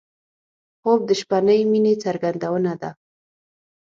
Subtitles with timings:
[0.79, 2.89] خوب د شپهنۍ مینې څرګندونه ده